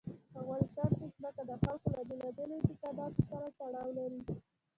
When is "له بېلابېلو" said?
1.95-2.55